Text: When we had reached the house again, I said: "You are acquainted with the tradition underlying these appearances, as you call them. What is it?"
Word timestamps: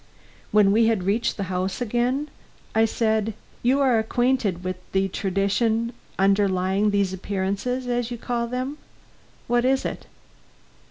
When 0.51 0.71
we 0.71 0.87
had 0.87 1.03
reached 1.03 1.37
the 1.37 1.43
house 1.43 1.79
again, 1.79 2.29
I 2.73 2.85
said: 2.85 3.35
"You 3.61 3.81
are 3.81 3.99
acquainted 3.99 4.63
with 4.63 4.77
the 4.93 5.09
tradition 5.09 5.93
underlying 6.17 6.89
these 6.89 7.13
appearances, 7.13 7.85
as 7.85 8.09
you 8.09 8.17
call 8.17 8.47
them. 8.47 8.79
What 9.45 9.63
is 9.63 9.85
it?" 9.85 10.07